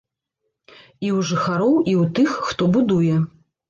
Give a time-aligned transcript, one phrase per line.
[0.73, 3.25] І ў жыхароў, і ў тых, хто будуе.